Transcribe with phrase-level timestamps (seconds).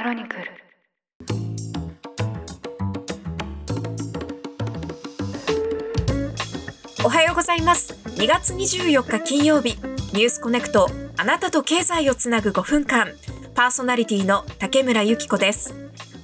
[0.00, 0.44] クロニクル。
[7.04, 7.92] おはようございます。
[8.16, 9.76] 2月24日金曜日。
[10.14, 10.88] ニュースコネクト。
[11.18, 13.08] あなたと経済をつなぐ5分間。
[13.54, 15.74] パーソナリティの竹村由紀子です。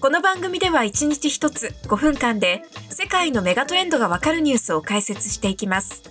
[0.00, 6.02] この番組では1日1つ5分間で世界のメガトレンドがわかるニュースを解説していきます。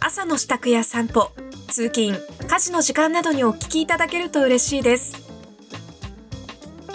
[0.00, 1.30] 朝の支度や散歩
[1.68, 2.18] 通勤
[2.48, 5.23] 家事の時間などにお聞きいただけると嬉しいです。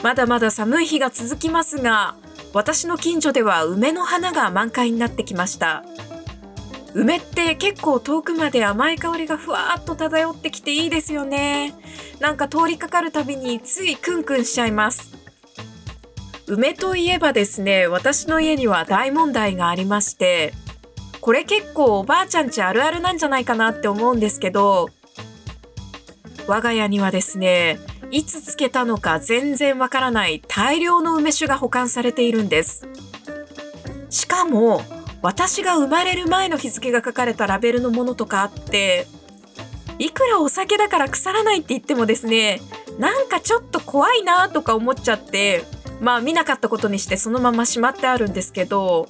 [0.04, 2.16] まだまだ寒い日が続きますが
[2.54, 5.84] 私の近所では梅の花が満開になってきました。
[6.96, 11.76] 梅って結構遠くまで甘い香りがふわっと漂ってきていいですよね。
[12.20, 15.20] なんか通りかかるたびについクンクンしちゃいます。
[16.48, 20.52] 梅といえばですね私の家には大問題がありまして
[21.22, 24.90] これ結構おばあちゃんちあるあるなんじゃないかなって思うんですけど
[26.48, 27.80] 我が家にはですね
[28.12, 32.88] いつつけたのか全然わからない大量の梅酒が保管されているんです。
[34.10, 34.82] しかも
[35.22, 39.06] 私が生まれる前の日付が書かれたラベルのものとかあって
[40.00, 42.62] いくらお酒だから腐らないって言ってもですね
[42.98, 45.64] なんかちょっと怖いなとか思っちゃって
[46.00, 49.10] まあ見なかったことにしてそのまましまってあるんですけど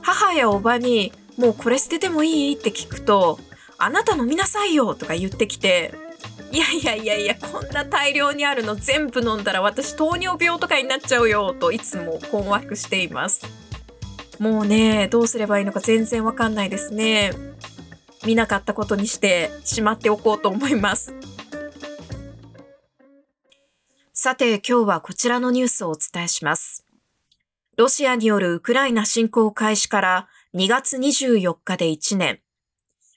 [0.00, 3.38] 母やおばにもうこれ捨ててもいいって聞くと
[3.78, 5.94] あなた飲みなさいよとか言ってきて
[6.54, 13.44] いやいやいやいやこんな大量にあるの全部飲んだら私糖尿病とかになっちゃうよといつも困惑しています。
[14.38, 17.32] もうねどうすればいいのか全然わかんないですね。
[18.24, 21.12] 見なかったことにしてしまっておこうと思います。
[24.12, 26.86] さて今日はこちらのニュースをお伝えします。
[27.76, 32.38] ロシアによるウクライナ侵攻開始から2月24日で1年。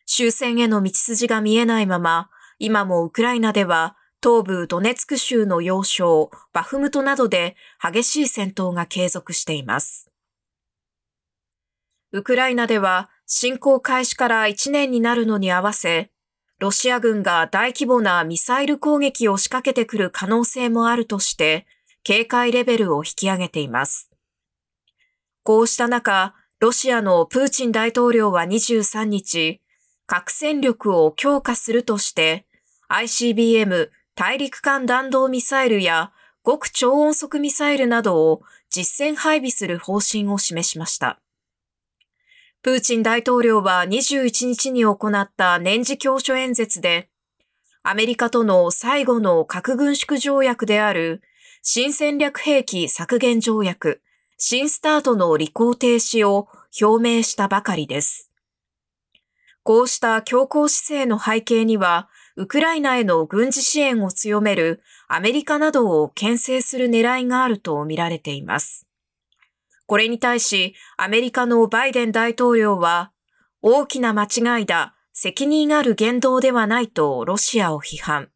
[0.07, 10.09] 終戦への道筋が見えないまま今もウクライナでは東部ドネツク州の要衝バフムトなどで激しい戦闘が継続しています。
[12.11, 16.09] ウクライナでは侵攻開始から1年になるのに合わせ、
[16.59, 21.67] ロシア軍が大規模なミサイル攻撃を仕掛けてくる可能性もあるとして、
[22.03, 24.09] 警戒レベルを引き上げています。
[25.43, 29.61] こうした中、ロシアのプーチン大統領は23日、
[30.07, 32.46] 核戦力を強化するとして、
[32.89, 36.11] ICBM 大陸間弾道ミサイルや
[36.45, 41.19] 極超音速ミサイルなどを実戦配備する方針を示しました。
[42.61, 47.09] プーチン大統領は21日に行った年次教書演説で、
[47.83, 51.21] アメリカとの最後の核軍縮条約である
[51.61, 54.01] 新戦略兵器削減条約、
[54.37, 56.47] 新スタートの履行停止を
[56.81, 58.31] 表明したばかりです。
[59.63, 62.07] こうした強硬姿勢の背景には、
[62.39, 68.87] ウクライナへの軍事支援を強めるアメリカなどを牽制する狙いがあるとみられています。
[69.87, 73.11] これに対し、アメリカのバイデン大統領は、
[73.63, 78.29] 大きな間違いだ、責任ある言動ではないとロシアを批判。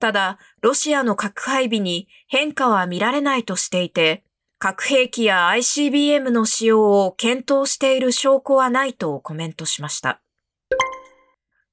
[0.00, 4.24] ただ、ロシアの核配備に変化は見られないとしていて、
[4.58, 10.22] 核兵器や ICBM の使用を検討している証拠はないとコメントしました。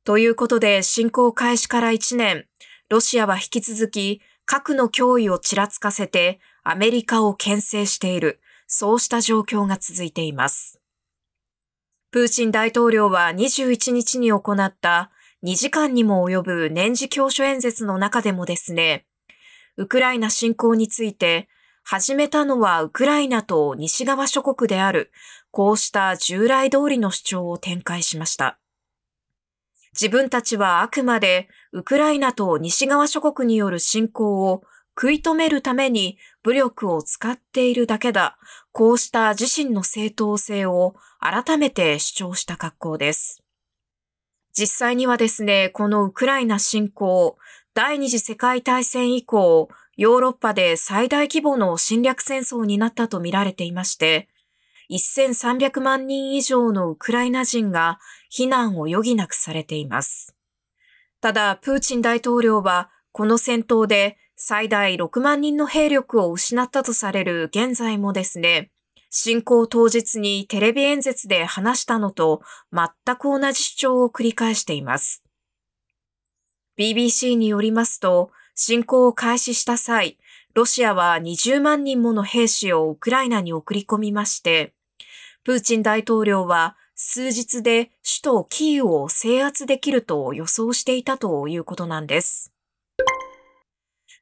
[0.05, 2.45] ということで、侵攻開始から1年、
[2.89, 10.79] ロシアは引き続き核の脅威をちらつかせてアメリカを牽制している、そうした状況が続いています。
[12.11, 15.09] プーチン大統領は21日に行った
[15.43, 19.07] 2時間にも及ぶ年次教書演説の中でもですね、
[19.75, 21.49] ウクライナ侵攻について、
[21.83, 25.11] 始めたのはウクライナと西側諸国である、
[25.49, 28.59] こうした従来通りの主張を展開しました。
[29.99, 34.63] 自分たちはあくまでウクライナと西側諸国による侵攻を
[34.97, 38.37] 食い止めるために武力を使っているだけだ。
[38.73, 43.41] こうした自身の正当性を改めて主張した格好です。
[44.57, 47.37] 実際にはですね、このウクライナ侵攻、
[47.73, 54.29] 第二次世界大戦以降、ヨーロッパで最大規模の侵略戦争になったとみられていまして、
[54.89, 57.99] 1300万人以上のウクライナ人が
[58.31, 60.35] 避難を余儀なくされています。
[61.21, 68.69] ただ、プーチン大統領はこの戦闘で最大6万人の兵力を失ったとされる現在もですね、
[69.09, 72.41] 侵攻当日にテレビ演説で話したのと
[72.73, 75.23] 全く同じ主張を繰り返しています。
[76.77, 80.17] BBC によりますと、侵攻を開始した際、
[80.53, 84.74] ロシアは20万人もの兵士をウクライナに送り込みまして、
[85.45, 92.51] プーチン大統領は数日で首都キーウを制圧できると予想していたということなんです。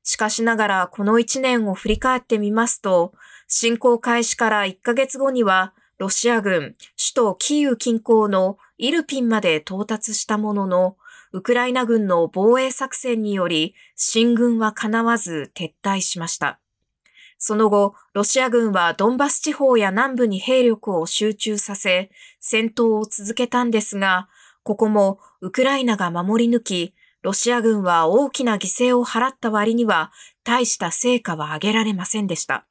[0.04, 3.14] しかしながらこの1年を振り返ってみますと、
[3.48, 10.98] 侵攻開始から1ヶ月後には、ロシア軍、首都キーウ近郊のイルピンまで到達したものの、
[11.32, 16.60] ウクライナ軍の防衛作戦により、進軍は叶わず撤退しました。
[17.46, 22.10] その後、ロシア軍はドンバス地方や南部に兵力を集中させ、
[22.40, 24.30] 戦闘を続けたんですが、
[24.64, 30.14] ここもウクライナが守り抜き、ロシア軍は大きな犠牲を払った割には
[30.46, 32.66] 大した成果は上げられませんでした。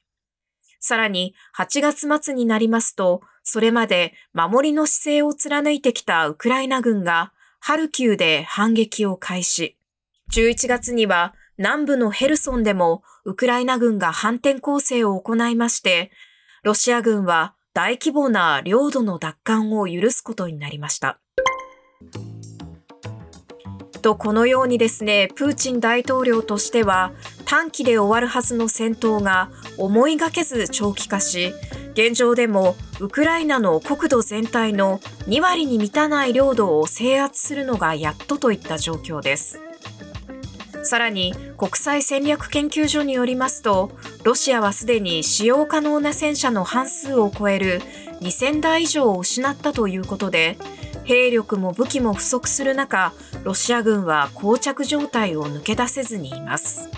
[0.79, 9.77] さらに8月末になりますと、それまで守りの姿勢を貫いてきたウクライナ軍がハルキウで反撃を開始。
[10.31, 16.11] 11月には南部のヘルソンでもウクライナ軍が反転攻勢を行いまして、
[16.63, 21.19] ロシア軍は大規模な領土の奪還を許すことになりました。
[24.03, 27.13] と、このようにですね、プーチン大統領としては
[27.45, 31.53] 短期で終わるはずの戦闘が思いがけず長期化し、
[31.93, 39.59] 現状でもウクライナの国土全体の2割に満たない領土を制圧するのがやっとといった状況です。
[40.83, 43.91] さらに国際戦略研究所によりますと、
[44.23, 47.81] ロシアはすでに使用可能な戦車の半数を超える
[48.21, 50.57] 2000台以上を失ったということで、
[51.05, 53.13] 兵力も武器も不足する中、
[53.43, 56.89] ロシア軍は膠着状態を抜け出せずにいます。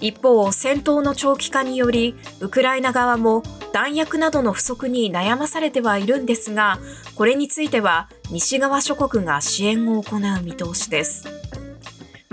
[0.00, 3.42] 一方、戦闘の長期化により、ウクライナ側も
[3.72, 6.78] 弾薬などの不足に悩まされてはいるんですが、
[7.14, 11.43] これについては西側諸国が支援を行う見通しです。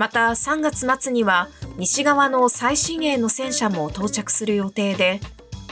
[0.02, 5.20] また3月末には西側の最新鋭の戦車も到着する予定で、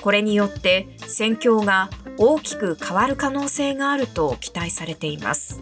[0.03, 5.61] これによって戦況が大きく変わる可能性があると期待されています。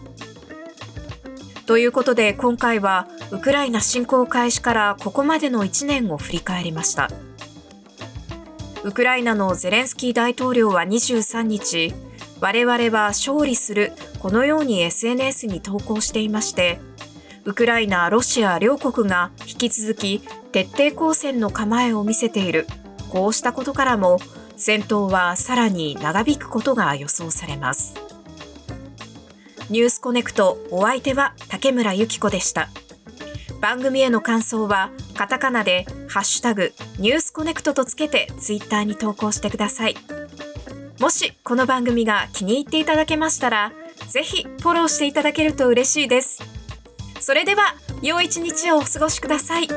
[1.65, 7.09] ということで今回はウクライナ侵攻開始からここまでの1年を振り返りました。
[8.83, 11.91] ウクライナのゼレンスキー大統領は23日、
[12.39, 16.79] 我々は勝利するこのように SNS に投稿していまして、
[17.49, 22.67] ウクライナ、ロシア両国が引き続き徹底抗戦の構えを見せている。
[23.09, 24.19] こうしたことからも
[24.55, 27.95] 戦闘はさらに長引くことが予想されます。
[29.71, 32.69] ニュースコネクトお相手は竹村ゆき子でした。
[33.59, 39.95] 番組への感想はカタカナでハッシュタグニュースコネクトとつけてツイッターに投稿してください。
[40.99, 43.71] もしこの番組が気に入っていただけましたら、
[44.07, 46.58] ぜひフォローしていただけると嬉しいです。
[47.29, 49.67] それでは、良い一日をお過ごしください。